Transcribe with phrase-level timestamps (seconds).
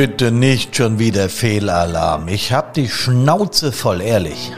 [0.00, 2.26] Bitte nicht schon wieder Fehlalarm.
[2.28, 4.50] Ich hab die Schnauze voll, ehrlich.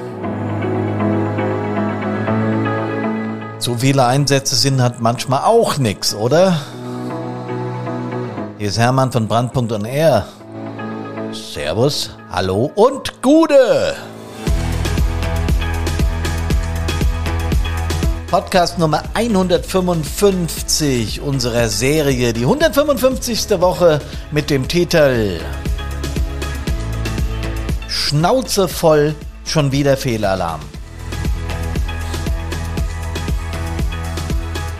[3.58, 6.60] Zu viele Einsätze sind hat manchmal auch nix, oder?
[8.56, 10.28] Hier ist Hermann von Brandpunkt und R.
[11.32, 13.96] Servus, hallo und Gude!
[18.32, 23.60] Podcast Nummer 155 unserer Serie, die 155.
[23.60, 25.38] Woche mit dem Titel
[27.88, 30.60] Schnauze voll, schon wieder Fehlalarm.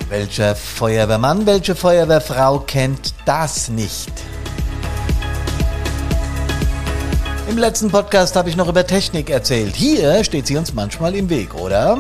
[0.09, 4.13] Welcher Feuerwehrmann, welche Feuerwehrfrau kennt das nicht?
[7.51, 9.77] Im letzten Podcast habe ich noch über Technik erzählt.
[9.77, 11.99] Hier steht sie uns manchmal im Weg, oder?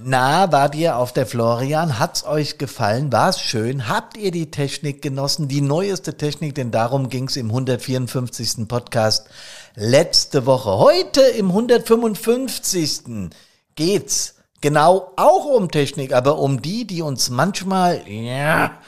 [0.00, 1.98] Na, wart ihr auf der Florian?
[1.98, 3.10] Hat's euch gefallen?
[3.10, 3.88] War's schön?
[3.88, 5.48] Habt ihr die Technik genossen?
[5.48, 8.68] Die neueste Technik, denn darum ging's im 154.
[8.68, 9.26] Podcast
[9.74, 10.70] letzte Woche.
[10.70, 13.32] Heute im 155.
[13.74, 18.78] geht's genau auch um Technik, aber um die, die uns manchmal, ja,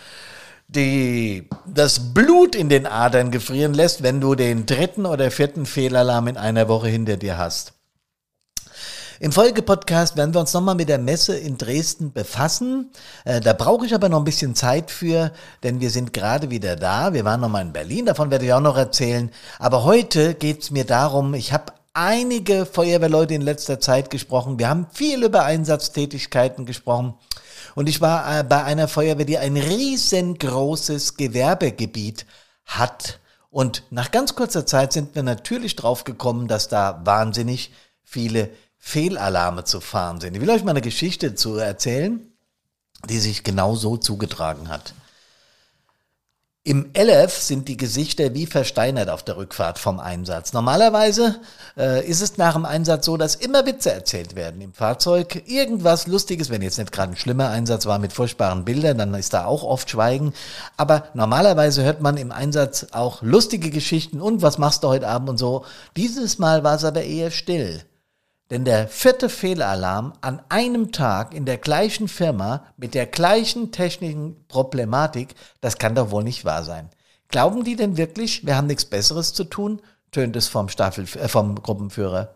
[0.68, 6.28] die, das Blut in den Adern gefrieren lässt, wenn du den dritten oder vierten Fehlalarm
[6.28, 7.72] in einer Woche hinter dir hast.
[9.22, 12.90] Im Folgepodcast werden wir uns nochmal mit der Messe in Dresden befassen.
[13.26, 15.30] Äh, da brauche ich aber noch ein bisschen Zeit für,
[15.62, 17.12] denn wir sind gerade wieder da.
[17.12, 19.30] Wir waren nochmal in Berlin, davon werde ich auch noch erzählen.
[19.58, 24.58] Aber heute geht es mir darum, ich habe einige Feuerwehrleute in letzter Zeit gesprochen.
[24.58, 27.12] Wir haben viel über Einsatztätigkeiten gesprochen.
[27.74, 32.24] Und ich war äh, bei einer Feuerwehr, die ein riesengroßes Gewerbegebiet
[32.64, 33.20] hat.
[33.50, 38.48] Und nach ganz kurzer Zeit sind wir natürlich drauf gekommen, dass da wahnsinnig viele
[38.80, 40.34] Fehlalarme zu fahren sind.
[40.34, 42.26] Ich will euch mal eine Geschichte zu erzählen,
[43.08, 44.94] die sich genau so zugetragen hat.
[46.62, 50.52] Im LF sind die Gesichter wie versteinert auf der Rückfahrt vom Einsatz.
[50.52, 51.40] Normalerweise
[51.78, 55.42] äh, ist es nach dem Einsatz so, dass immer Witze erzählt werden im Fahrzeug.
[55.46, 59.32] Irgendwas Lustiges, wenn jetzt nicht gerade ein schlimmer Einsatz war mit furchtbaren Bildern, dann ist
[59.32, 60.34] da auch oft Schweigen.
[60.76, 65.30] Aber normalerweise hört man im Einsatz auch lustige Geschichten und was machst du heute Abend
[65.30, 65.64] und so.
[65.96, 67.82] Dieses Mal war es aber eher still.
[68.50, 74.44] Denn der vierte Fehlalarm an einem Tag in der gleichen Firma mit der gleichen technischen
[74.48, 76.90] Problematik, das kann doch wohl nicht wahr sein.
[77.28, 79.80] Glauben die denn wirklich, wir haben nichts Besseres zu tun?
[80.10, 82.34] tönt es vom Staffel, äh, vom Gruppenführer.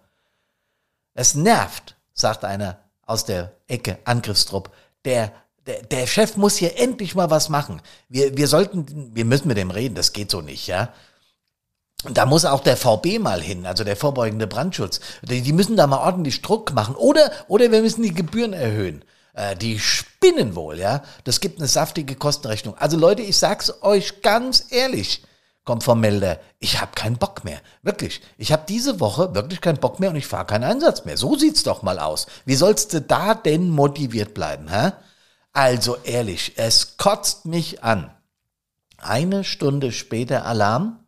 [1.15, 4.71] Es nervt, sagt einer aus der Ecke, Angriffstrupp.
[5.05, 5.33] Der,
[5.67, 7.83] der, der Chef muss hier endlich mal was machen.
[8.09, 10.93] Wir, wir sollten, wir müssen mit dem reden, das geht so nicht, ja.
[12.11, 15.01] Da muss auch der VB mal hin, also der vorbeugende Brandschutz.
[15.23, 16.95] Die, müssen da mal ordentlich Druck machen.
[16.97, 19.05] Oder, oder wir müssen die Gebühren erhöhen.
[19.33, 21.03] Äh, die spinnen wohl, ja.
[21.25, 22.77] Das gibt eine saftige Kostenrechnung.
[22.79, 25.25] Also Leute, ich sag's euch ganz ehrlich.
[25.65, 27.59] Kommt vom Melder, ich habe keinen Bock mehr.
[27.83, 28.21] Wirklich.
[28.37, 31.17] Ich habe diese Woche wirklich keinen Bock mehr und ich fahre keinen Einsatz mehr.
[31.17, 32.27] So sieht's doch mal aus.
[32.45, 34.93] Wie sollst du da denn motiviert bleiben, hä?
[35.55, 38.11] Also ehrlich, es kotzt mich an.
[38.99, 41.04] Eine Stunde später Alarm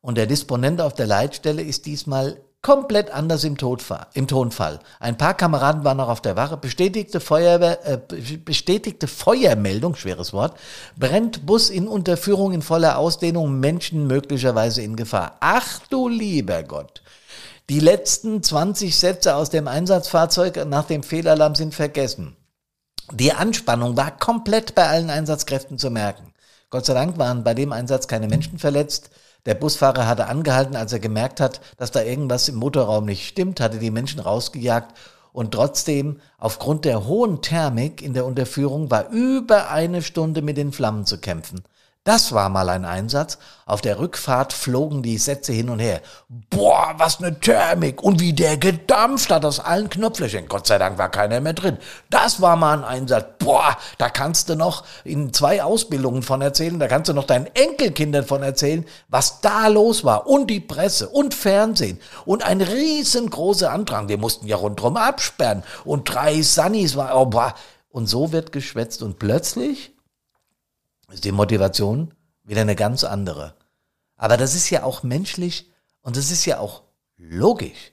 [0.00, 4.80] und der Disponent auf der Leitstelle ist diesmal komplett anders im, Todfall, im Tonfall.
[4.98, 6.58] Ein paar Kameraden waren noch auf der Wache.
[6.58, 7.98] Bestätigte, Feuerwehr, äh,
[8.36, 10.58] bestätigte Feuermeldung, schweres Wort,
[10.96, 15.38] brennt Bus in Unterführung in voller Ausdehnung, Menschen möglicherweise in Gefahr.
[15.40, 17.02] Ach du lieber Gott.
[17.70, 22.36] Die letzten 20 Sätze aus dem Einsatzfahrzeug nach dem Fehlalarm sind vergessen.
[23.12, 26.32] Die Anspannung war komplett bei allen Einsatzkräften zu merken.
[26.68, 29.10] Gott sei Dank waren bei dem Einsatz keine Menschen verletzt.
[29.46, 33.60] Der Busfahrer hatte angehalten, als er gemerkt hat, dass da irgendwas im Motorraum nicht stimmt,
[33.60, 34.94] hatte die Menschen rausgejagt
[35.32, 40.72] und trotzdem, aufgrund der hohen Thermik in der Unterführung, war über eine Stunde mit den
[40.72, 41.62] Flammen zu kämpfen.
[42.04, 43.36] Das war mal ein Einsatz.
[43.66, 46.00] Auf der Rückfahrt flogen die Sätze hin und her.
[46.48, 50.48] Boah, was ne Thermik und wie der gedampft hat aus allen Knopflöchern.
[50.48, 51.76] Gott sei Dank war keiner mehr drin.
[52.08, 53.26] Das war mal ein Einsatz.
[53.38, 56.80] Boah, da kannst du noch in zwei Ausbildungen von erzählen.
[56.80, 60.26] Da kannst du noch deinen Enkelkindern von erzählen, was da los war.
[60.26, 62.00] Und die Presse und Fernsehen.
[62.24, 64.08] Und ein riesengroßer Andrang.
[64.08, 65.64] Wir mussten ja rundherum absperren.
[65.84, 67.54] Und drei Sunnies war, oh, boah.
[67.90, 69.92] Und so wird geschwätzt und plötzlich
[71.10, 72.14] ist die Motivation
[72.44, 73.54] wieder eine ganz andere.
[74.16, 75.70] Aber das ist ja auch menschlich
[76.02, 76.82] und das ist ja auch
[77.16, 77.92] logisch.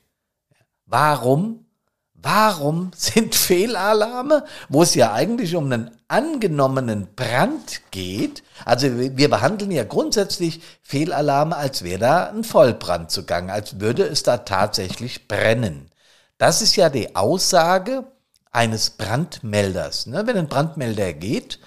[0.86, 1.66] Warum?
[2.14, 8.44] Warum sind Fehlalarme, wo es ja eigentlich um einen angenommenen Brand geht?
[8.66, 14.24] Also wir behandeln ja grundsätzlich Fehlalarme, als wäre da ein Vollbrand zugange, als würde es
[14.24, 15.92] da tatsächlich brennen.
[16.38, 18.06] Das ist ja die Aussage
[18.52, 20.08] eines Brandmelders.
[20.08, 20.26] Ne?
[20.26, 21.60] Wenn ein Brandmelder geht,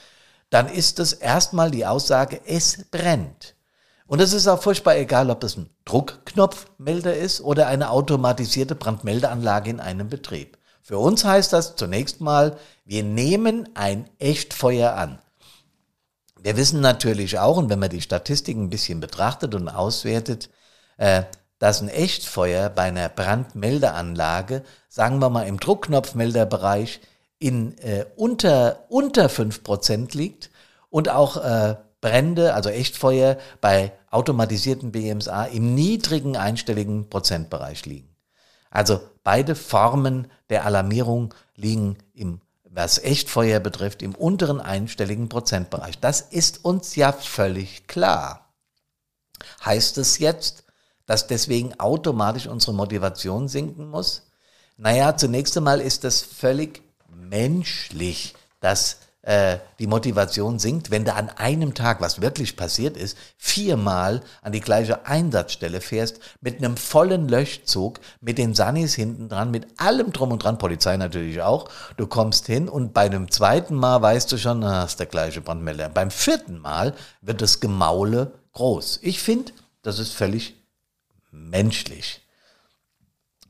[0.50, 3.54] dann ist das erstmal die Aussage, es brennt.
[4.06, 9.70] Und es ist auch furchtbar egal, ob es ein Druckknopfmelder ist oder eine automatisierte Brandmeldeanlage
[9.70, 10.58] in einem Betrieb.
[10.82, 15.20] Für uns heißt das zunächst mal, wir nehmen ein Echtfeuer an.
[16.42, 20.50] Wir wissen natürlich auch, und wenn man die Statistiken ein bisschen betrachtet und auswertet,
[20.96, 21.22] äh,
[21.60, 27.00] dass ein Echtfeuer bei einer Brandmeldeanlage, sagen wir mal im Druckknopfmelderbereich,
[27.40, 30.50] in äh, unter, unter 5% liegt
[30.90, 38.14] und auch äh, Brände, also Echtfeuer, bei automatisierten BMSA im niedrigen einstelligen Prozentbereich liegen.
[38.70, 45.98] Also beide Formen der Alarmierung liegen im, was Echtfeuer betrifft, im unteren einstelligen Prozentbereich.
[45.98, 48.52] Das ist uns ja völlig klar.
[49.64, 50.64] Heißt es jetzt,
[51.06, 54.30] dass deswegen automatisch unsere Motivation sinken muss?
[54.76, 56.82] Naja, zunächst einmal ist das völlig
[57.14, 63.18] menschlich, dass äh, die Motivation sinkt, wenn du an einem Tag, was wirklich passiert ist,
[63.36, 69.50] viermal an die gleiche Einsatzstelle fährst, mit einem vollen Löschzug, mit den Sunnis hinten dran,
[69.50, 71.68] mit allem drum und dran, Polizei natürlich auch.
[71.98, 75.06] Du kommst hin und bei einem zweiten Mal weißt du schon, das ah, ist der
[75.06, 75.90] gleiche Brandmelder.
[75.90, 79.00] Beim vierten Mal wird das Gemaule groß.
[79.02, 79.52] Ich finde,
[79.82, 80.54] das ist völlig
[81.30, 82.22] menschlich.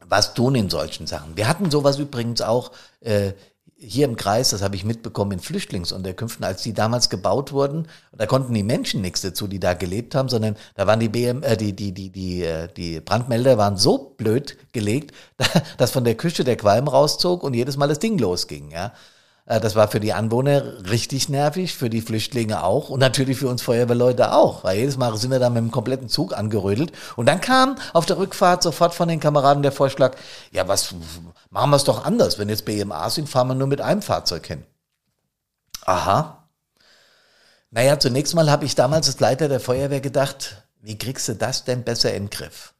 [0.05, 1.37] Was tun in solchen Sachen?
[1.37, 3.33] Wir hatten sowas übrigens auch äh,
[3.81, 8.27] hier im Kreis, das habe ich mitbekommen in Flüchtlingsunterkünften, als die damals gebaut wurden, da
[8.27, 11.57] konnten die Menschen nichts dazu, die da gelebt haben, sondern da waren die BM, äh,
[11.57, 15.15] die, die, die, die, äh, die Brandmelder waren so blöd gelegt,
[15.79, 18.93] dass von der Küche der Qualm rauszog und jedes Mal das Ding losging, ja.
[19.47, 23.49] Äh, das war für die Anwohner richtig nervig, für die Flüchtlinge auch und natürlich für
[23.49, 26.93] uns Feuerwehrleute auch, weil jedes Mal sind wir da mit dem kompletten Zug angerödelt.
[27.17, 30.17] Und dann kam auf der Rückfahrt sofort von den Kameraden der Vorschlag,
[30.51, 30.95] ja, was
[31.51, 32.39] machen wir es doch anders.
[32.39, 34.65] Wenn jetzt BMA sind, fahren wir nur mit einem Fahrzeug hin.
[35.85, 36.49] Aha.
[37.71, 41.65] Naja, zunächst mal habe ich damals als Leiter der Feuerwehr gedacht, wie kriegst du das
[41.65, 42.75] denn besser in den Griff?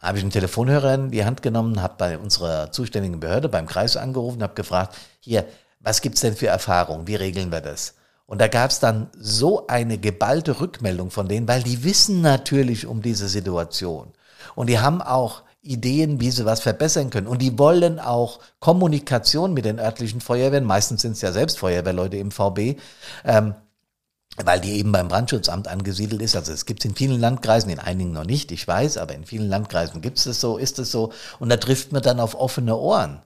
[0.00, 3.96] habe ich einen Telefonhörer in die Hand genommen, habe bei unserer zuständigen Behörde, beim Kreis
[3.96, 5.44] angerufen, habe gefragt, hier,
[5.80, 7.06] was gibt's denn für Erfahrungen?
[7.06, 7.94] Wie regeln wir das?
[8.26, 13.00] Und da gab's dann so eine geballte Rückmeldung von denen, weil die wissen natürlich um
[13.00, 14.12] diese Situation.
[14.54, 17.26] Und die haben auch Ideen, wie sie was verbessern können.
[17.26, 22.16] Und die wollen auch Kommunikation mit den örtlichen Feuerwehren, meistens sind es ja selbst Feuerwehrleute
[22.16, 22.76] im VB,
[23.24, 23.54] ähm,
[24.36, 26.36] weil die eben beim Brandschutzamt angesiedelt ist.
[26.36, 29.24] Also es gibt es in vielen Landkreisen, in einigen noch nicht, ich weiß, aber in
[29.24, 31.12] vielen Landkreisen gibt es das so, ist es so.
[31.38, 33.22] Und da trifft man dann auf offene Ohren.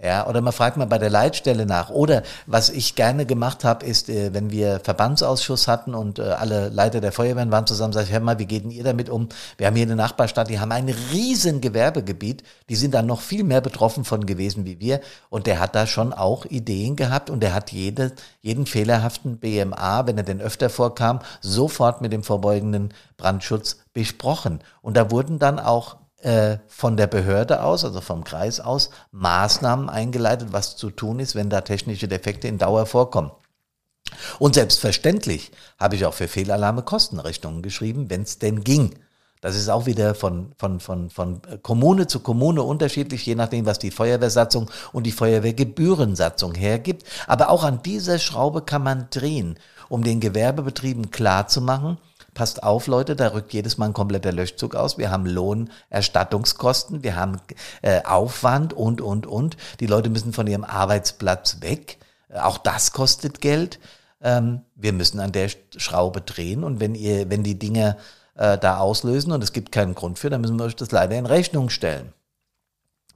[0.00, 1.90] Ja, oder man fragt mal bei der Leitstelle nach.
[1.90, 6.68] Oder was ich gerne gemacht habe, ist, äh, wenn wir Verbandsausschuss hatten und äh, alle
[6.68, 9.28] Leiter der Feuerwehren waren zusammen, sag ich, hör mal, wie geht denn ihr damit um?
[9.56, 13.42] Wir haben hier eine Nachbarstadt, die haben ein riesen Gewerbegebiet, die sind dann noch viel
[13.42, 15.00] mehr betroffen von gewesen wie wir.
[15.30, 20.06] Und der hat da schon auch Ideen gehabt und der hat jede, jeden fehlerhaften BMA,
[20.06, 24.60] wenn er denn öfter vorkam, sofort mit dem vorbeugenden Brandschutz besprochen.
[24.80, 29.88] Und da wurden dann auch äh, von der Behörde aus, also vom Kreis aus, Maßnahmen
[29.88, 33.30] eingeleitet, was zu tun ist, wenn da technische Defekte in Dauer vorkommen.
[34.38, 38.94] Und selbstverständlich habe ich auch für Fehlalarme Kostenrechnungen geschrieben, wenn es denn ging.
[39.40, 43.78] Das ist auch wieder von, von, von, von Kommune zu Kommune unterschiedlich, je nachdem, was
[43.78, 47.04] die Feuerwehrsatzung und die Feuerwehrgebührensatzung hergibt.
[47.28, 49.58] Aber auch an dieser Schraube kann man drehen,
[49.88, 51.98] um den Gewerbebetrieben klarzumachen,
[52.38, 54.96] passt auf, Leute, da rückt jedes Mal ein kompletter Löschzug aus.
[54.96, 57.38] Wir haben Lohnerstattungskosten, wir haben
[57.82, 59.56] äh, Aufwand und, und, und.
[59.80, 61.98] Die Leute müssen von ihrem Arbeitsplatz weg.
[62.28, 63.80] Äh, auch das kostet Geld.
[64.22, 67.96] Ähm, wir müssen an der Schraube drehen und wenn ihr, wenn die Dinge
[68.36, 71.18] äh, da auslösen und es gibt keinen Grund für, dann müssen wir euch das leider
[71.18, 72.12] in Rechnung stellen.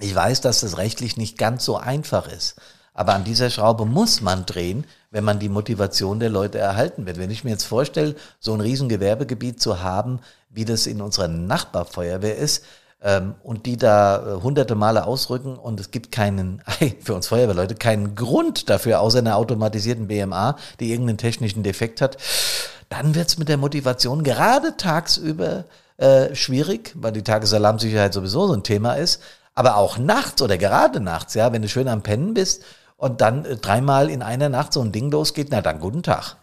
[0.00, 2.56] Ich weiß, dass das rechtlich nicht ganz so einfach ist.
[2.94, 7.18] Aber an dieser Schraube muss man drehen, wenn man die Motivation der Leute erhalten wird.
[7.18, 10.20] Wenn ich mir jetzt vorstelle, so ein riesen Gewerbegebiet zu haben,
[10.50, 12.64] wie das in unserer Nachbarfeuerwehr ist,
[13.02, 16.62] ähm, und die da äh, hunderte Male ausrücken und es gibt keinen,
[17.00, 22.16] für uns Feuerwehrleute, keinen Grund dafür, außer einer automatisierten BMA, die irgendeinen technischen Defekt hat,
[22.88, 25.64] dann wird's mit der Motivation gerade tagsüber
[25.96, 29.22] äh, schwierig, weil die Tagesalarmsicherheit sowieso so ein Thema ist,
[29.54, 32.62] aber auch nachts oder gerade nachts, ja, wenn du schön am Pennen bist
[33.02, 36.36] und dann äh, dreimal in einer Nacht so ein Ding losgeht, na dann guten Tag.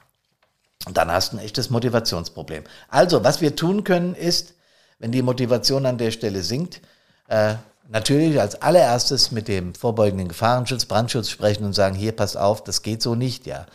[0.86, 2.66] Und dann hast du ein echtes Motivationsproblem.
[2.90, 4.56] Also, was wir tun können, ist,
[5.00, 6.82] wenn die Motivation an der Stelle sinkt,
[7.30, 7.56] äh,
[7.88, 12.82] natürlich als allererstes mit dem vorbeugenden Gefahrenschutz, Brandschutz sprechen und sagen, hier, pass auf, das
[12.82, 13.66] geht so nicht, ja.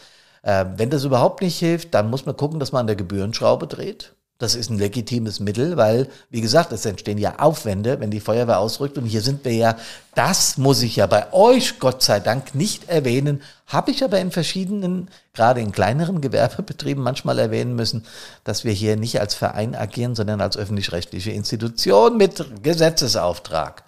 [0.43, 3.67] Äh, wenn das überhaupt nicht hilft, dann muss man gucken, dass man an der Gebührenschraube
[3.67, 4.13] dreht.
[4.39, 8.59] Das ist ein legitimes Mittel, weil, wie gesagt, es entstehen ja Aufwände, wenn die Feuerwehr
[8.59, 8.99] ausrückt.
[8.99, 9.79] Und hier sind wir ja,
[10.17, 13.43] das muss ich ja bei euch, Gott sei Dank, nicht erwähnen.
[13.69, 18.05] Habe ich aber in verschiedenen, gerade in kleineren Gewerbebetrieben manchmal erwähnen müssen,
[18.43, 23.85] dass wir hier nicht als Verein agieren, sondern als öffentlich-rechtliche Institution mit Gesetzesauftrag.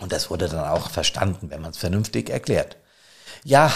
[0.00, 2.76] Und das wurde dann auch verstanden, wenn man es vernünftig erklärt.
[3.42, 3.72] Ja,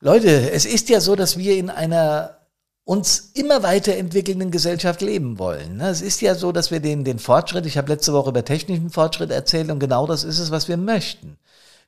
[0.00, 2.33] Leute, es ist ja so, dass wir in einer
[2.84, 5.78] uns immer weiterentwickelnden Gesellschaft leben wollen.
[5.78, 5.88] Ne?
[5.88, 8.90] Es ist ja so, dass wir den, den Fortschritt, ich habe letzte Woche über technischen
[8.90, 11.38] Fortschritt erzählt und genau das ist es, was wir möchten.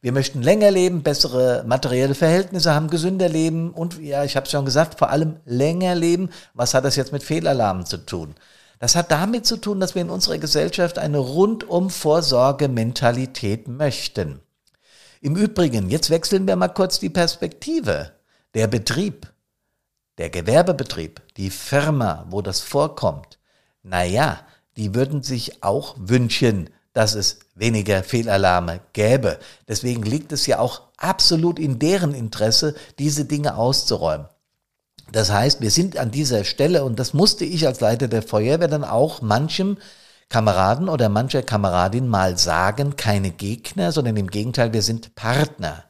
[0.00, 4.52] Wir möchten länger leben, bessere materielle Verhältnisse haben, gesünder leben und, ja, ich habe es
[4.52, 6.30] schon gesagt, vor allem länger leben.
[6.54, 8.34] Was hat das jetzt mit Fehlalarmen zu tun?
[8.78, 14.40] Das hat damit zu tun, dass wir in unserer Gesellschaft eine rundum Vorsorgementalität möchten.
[15.22, 18.12] Im Übrigen, jetzt wechseln wir mal kurz die Perspektive.
[18.54, 19.26] Der Betrieb,
[20.18, 23.38] der Gewerbebetrieb, die Firma, wo das vorkommt,
[23.82, 24.40] naja,
[24.76, 29.38] die würden sich auch wünschen, dass es weniger Fehlalarme gäbe.
[29.68, 34.28] Deswegen liegt es ja auch absolut in deren Interesse, diese Dinge auszuräumen.
[35.12, 38.68] Das heißt, wir sind an dieser Stelle, und das musste ich als Leiter der Feuerwehr
[38.68, 39.78] dann auch manchem
[40.28, 45.84] Kameraden oder mancher Kameradin mal sagen, keine Gegner, sondern im Gegenteil, wir sind Partner.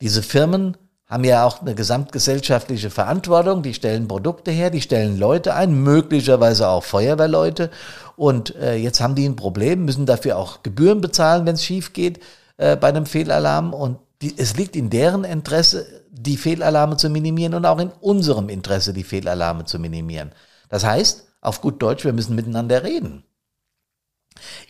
[0.00, 0.76] Diese Firmen
[1.12, 6.68] haben ja auch eine gesamtgesellschaftliche Verantwortung, die stellen Produkte her, die stellen Leute ein, möglicherweise
[6.68, 7.70] auch Feuerwehrleute.
[8.16, 11.92] Und äh, jetzt haben die ein Problem, müssen dafür auch Gebühren bezahlen, wenn es schief
[11.92, 12.20] geht
[12.56, 13.74] äh, bei einem Fehlalarm.
[13.74, 18.48] Und die, es liegt in deren Interesse, die Fehlalarme zu minimieren und auch in unserem
[18.48, 20.32] Interesse, die Fehlalarme zu minimieren.
[20.70, 23.22] Das heißt, auf gut Deutsch, wir müssen miteinander reden.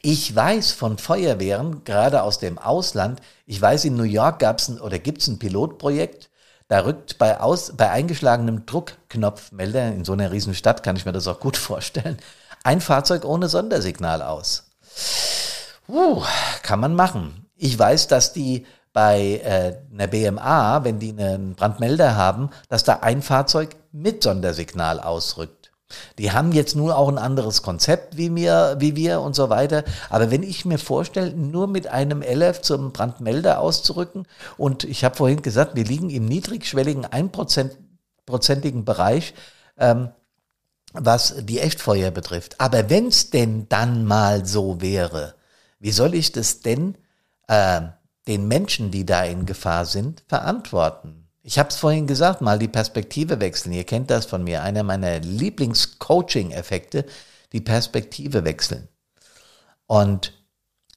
[0.03, 4.81] Ich weiß von Feuerwehren, gerade aus dem Ausland, ich weiß, in New York gab es
[4.81, 6.31] oder gibt es ein Pilotprojekt,
[6.73, 11.13] da rückt bei, aus, bei eingeschlagenem Druckknopfmelder, in so einer riesen Stadt kann ich mir
[11.13, 12.17] das auch gut vorstellen,
[12.65, 14.71] ein Fahrzeug ohne Sondersignal aus.
[15.87, 16.23] Uh,
[16.63, 17.45] kann man machen.
[17.57, 18.65] Ich weiß, dass die
[18.95, 24.99] bei äh, einer BMA, wenn die einen Brandmelder haben, dass da ein Fahrzeug mit Sondersignal
[24.99, 25.62] ausrückt.
[26.19, 29.85] Die haben jetzt nur auch ein anderes Konzept wie wir, wie wir und so weiter.
[30.11, 35.17] Aber wenn ich mir vorstelle, nur mit einem LF zum Brandmelder auszurücken und ich habe
[35.17, 39.35] vorhin gesagt, wir liegen im niedrigschwelligen einprozentigen Bereich,
[39.79, 40.11] ähm,
[40.93, 42.61] was die Echtfeuer betrifft.
[42.61, 45.35] Aber wenn es denn dann mal so wäre,
[45.79, 46.97] wie soll ich das denn
[47.49, 47.81] äh,
[48.29, 51.22] den Menschen, die da in Gefahr sind, verantworten?
[51.43, 53.73] Ich habe es vorhin gesagt, mal die Perspektive wechseln.
[53.73, 54.63] Ihr kennt das von mir.
[54.63, 57.05] Einer meiner Lieblings-Coaching-Effekte,
[57.53, 58.89] die Perspektive wechseln.
[59.87, 60.33] Und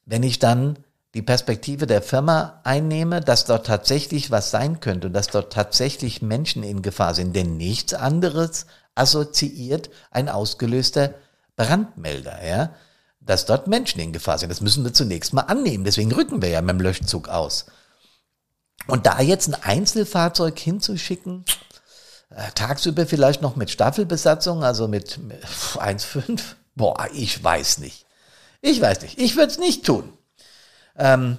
[0.05, 0.77] wenn ich dann
[1.15, 6.21] die Perspektive der Firma einnehme, dass dort tatsächlich was sein könnte und dass dort tatsächlich
[6.21, 11.15] Menschen in Gefahr sind, denn nichts anderes assoziiert ein ausgelöster
[11.55, 12.69] Brandmelder, ja,
[13.19, 14.49] dass dort Menschen in Gefahr sind.
[14.49, 15.85] Das müssen wir zunächst mal annehmen.
[15.85, 17.65] Deswegen rücken wir ja mit dem Löschzug aus.
[18.87, 21.45] Und da jetzt ein Einzelfahrzeug hinzuschicken,
[22.29, 26.41] äh, tagsüber vielleicht noch mit Staffelbesatzung, also mit, mit 1,5,
[26.75, 28.05] boah, ich weiß nicht.
[28.61, 29.19] Ich weiß nicht.
[29.19, 30.13] Ich würde es nicht tun.
[30.97, 31.37] Ähm,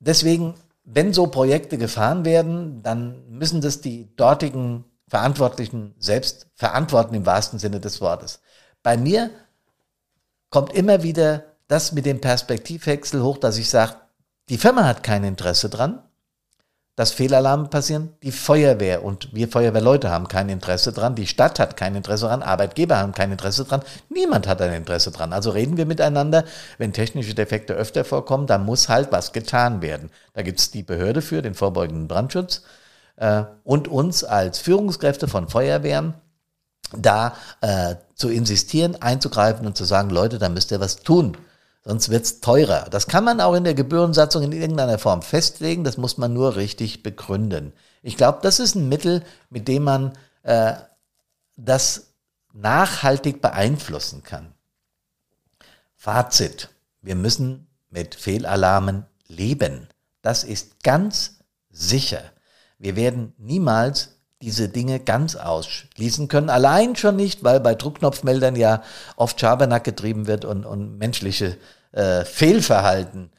[0.00, 0.54] deswegen,
[0.84, 7.58] wenn so Projekte gefahren werden, dann müssen das die dortigen Verantwortlichen selbst verantworten im wahrsten
[7.58, 8.40] Sinne des Wortes.
[8.82, 9.30] Bei mir
[10.50, 13.94] kommt immer wieder das mit dem Perspektivwechsel hoch, dass ich sage,
[14.48, 16.02] die Firma hat kein Interesse dran,
[16.94, 18.10] dass Fehlalarme passieren.
[18.22, 21.14] Die Feuerwehr und wir Feuerwehrleute haben kein Interesse dran.
[21.14, 22.42] Die Stadt hat kein Interesse dran.
[22.42, 23.82] Arbeitgeber haben kein Interesse dran.
[24.10, 25.32] Niemand hat ein Interesse dran.
[25.32, 26.44] Also reden wir miteinander.
[26.76, 30.10] Wenn technische Defekte öfter vorkommen, dann muss halt was getan werden.
[30.34, 32.62] Da gibt es die Behörde für den vorbeugenden Brandschutz
[33.16, 36.14] äh, und uns als Führungskräfte von Feuerwehren
[36.94, 41.38] da äh, zu insistieren, einzugreifen und zu sagen, Leute, da müsst ihr was tun
[41.84, 42.86] sonst wird's teurer.
[42.90, 46.56] Das kann man auch in der Gebührensatzung in irgendeiner Form festlegen, das muss man nur
[46.56, 47.72] richtig begründen.
[48.02, 50.12] Ich glaube, das ist ein Mittel, mit dem man
[50.42, 50.74] äh,
[51.56, 52.12] das
[52.52, 54.54] nachhaltig beeinflussen kann.
[55.96, 56.68] Fazit.
[57.00, 59.88] Wir müssen mit Fehlalarmen leben.
[60.20, 61.38] Das ist ganz
[61.70, 62.22] sicher.
[62.78, 66.50] Wir werden niemals diese Dinge ganz ausschließen können.
[66.50, 68.82] Allein schon nicht, weil bei Druckknopfmeldern ja
[69.16, 71.56] oft Schabernack getrieben wird und, und menschliche
[71.92, 73.30] äh, Fehlverhalten,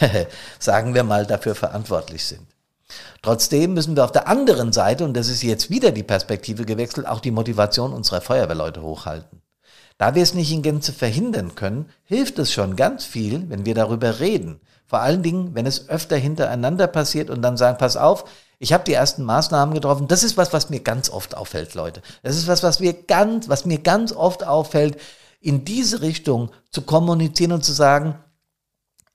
[0.58, 2.46] sagen wir mal, dafür verantwortlich sind.
[3.22, 7.06] Trotzdem müssen wir auf der anderen Seite, und das ist jetzt wieder die Perspektive gewechselt,
[7.06, 9.42] auch die Motivation unserer Feuerwehrleute hochhalten.
[9.98, 13.74] Da wir es nicht in Gänze verhindern können, hilft es schon ganz viel, wenn wir
[13.74, 14.60] darüber reden.
[14.86, 18.24] Vor allen Dingen, wenn es öfter hintereinander passiert und dann sagen, pass auf,
[18.58, 20.08] ich habe die ersten Maßnahmen getroffen.
[20.08, 22.02] Das ist was, was mir ganz oft auffällt, Leute.
[22.22, 24.98] Das ist was, was mir ganz, was mir ganz oft auffällt,
[25.40, 28.18] in diese Richtung zu kommunizieren und zu sagen,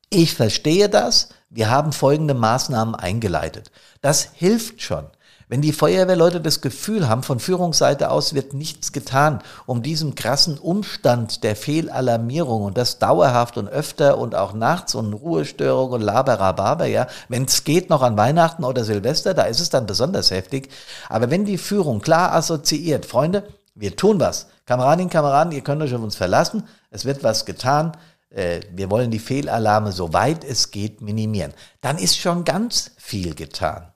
[0.10, 3.72] ich verstehe das, wir haben folgende Maßnahmen eingeleitet.
[4.02, 5.08] Das hilft schon.
[5.52, 10.58] Wenn die Feuerwehrleute das Gefühl haben, von Führungsseite aus wird nichts getan, um diesen krassen
[10.58, 16.86] Umstand der Fehlalarmierung und das dauerhaft und öfter und auch nachts und Ruhestörung und Laberababer,
[16.86, 20.70] ja, wenn es geht noch an Weihnachten oder Silvester, da ist es dann besonders heftig.
[21.10, 23.44] Aber wenn die Führung klar assoziiert, Freunde,
[23.76, 27.92] wir tun was, Kameradinnen, Kameraden, ihr könnt euch auf uns verlassen, es wird was getan,
[28.30, 33.91] äh, wir wollen die Fehlalarme, soweit es geht, minimieren, dann ist schon ganz viel getan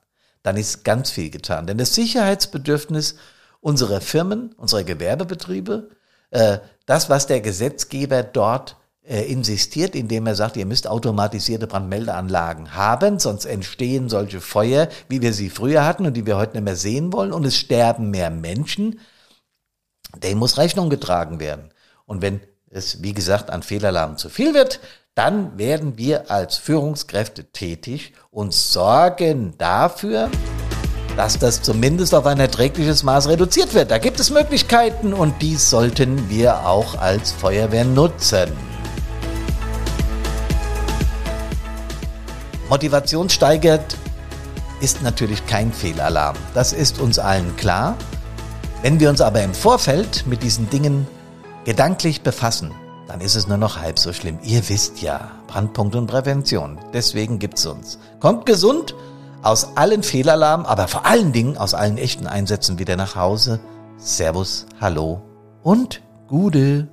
[0.46, 1.66] dann ist ganz viel getan.
[1.66, 3.16] Denn das Sicherheitsbedürfnis
[3.60, 5.90] unserer Firmen, unserer Gewerbebetriebe,
[6.30, 12.76] äh, das, was der Gesetzgeber dort äh, insistiert, indem er sagt, ihr müsst automatisierte Brandmeldeanlagen
[12.76, 16.64] haben, sonst entstehen solche Feuer, wie wir sie früher hatten und die wir heute nicht
[16.64, 19.00] mehr sehen wollen und es sterben mehr Menschen,
[20.22, 21.72] dem muss Rechnung getragen werden.
[22.04, 24.78] Und wenn es, wie gesagt, an Fehlalarmen zu viel wird,
[25.16, 30.28] dann werden wir als Führungskräfte tätig und sorgen dafür,
[31.16, 33.90] dass das zumindest auf ein erträgliches Maß reduziert wird.
[33.90, 38.52] Da gibt es Möglichkeiten und die sollten wir auch als Feuerwehr nutzen.
[42.68, 43.96] Motivation steigert
[44.82, 46.36] ist natürlich kein Fehlalarm.
[46.52, 47.96] Das ist uns allen klar.
[48.82, 51.06] Wenn wir uns aber im Vorfeld mit diesen Dingen
[51.64, 52.74] gedanklich befassen,
[53.06, 54.38] dann ist es nur noch halb so schlimm.
[54.42, 56.78] Ihr wisst ja, Brandpunkt und Prävention.
[56.92, 57.98] Deswegen gibt's uns.
[58.20, 58.94] Kommt gesund
[59.42, 63.60] aus allen Fehlalarmen, aber vor allen Dingen aus allen echten Einsätzen wieder nach Hause.
[63.98, 65.22] Servus, hallo
[65.62, 66.88] und Gude.